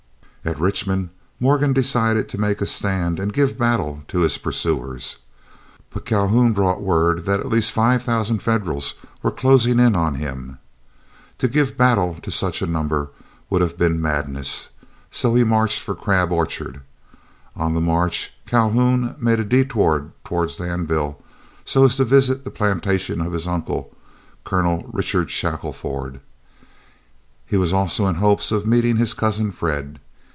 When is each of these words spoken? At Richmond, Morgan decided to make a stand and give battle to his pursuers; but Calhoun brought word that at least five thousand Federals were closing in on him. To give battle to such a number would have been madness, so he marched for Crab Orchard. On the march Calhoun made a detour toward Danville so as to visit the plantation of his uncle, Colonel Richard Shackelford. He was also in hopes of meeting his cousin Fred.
At 0.43 0.59
Richmond, 0.59 1.09
Morgan 1.39 1.71
decided 1.71 2.27
to 2.29 2.39
make 2.39 2.61
a 2.61 2.65
stand 2.65 3.19
and 3.19 3.31
give 3.31 3.59
battle 3.59 4.01
to 4.07 4.21
his 4.21 4.39
pursuers; 4.39 5.17
but 5.91 6.03
Calhoun 6.03 6.51
brought 6.51 6.81
word 6.81 7.25
that 7.25 7.39
at 7.39 7.47
least 7.47 7.71
five 7.71 8.01
thousand 8.01 8.41
Federals 8.41 8.95
were 9.21 9.29
closing 9.29 9.79
in 9.79 9.95
on 9.95 10.15
him. 10.15 10.57
To 11.37 11.47
give 11.47 11.77
battle 11.77 12.15
to 12.23 12.31
such 12.31 12.63
a 12.63 12.65
number 12.65 13.11
would 13.51 13.61
have 13.61 13.77
been 13.77 14.01
madness, 14.01 14.69
so 15.11 15.35
he 15.35 15.43
marched 15.43 15.79
for 15.79 15.93
Crab 15.93 16.31
Orchard. 16.31 16.81
On 17.55 17.75
the 17.75 17.79
march 17.79 18.33
Calhoun 18.47 19.13
made 19.19 19.39
a 19.39 19.45
detour 19.45 20.11
toward 20.25 20.49
Danville 20.57 21.21
so 21.65 21.85
as 21.85 21.97
to 21.97 22.03
visit 22.03 22.43
the 22.45 22.49
plantation 22.51 23.21
of 23.21 23.33
his 23.33 23.47
uncle, 23.47 23.95
Colonel 24.43 24.89
Richard 24.91 25.29
Shackelford. 25.29 26.19
He 27.45 27.57
was 27.57 27.71
also 27.71 28.07
in 28.07 28.15
hopes 28.15 28.51
of 28.51 28.65
meeting 28.65 28.95
his 28.97 29.13
cousin 29.13 29.51
Fred. 29.51 29.99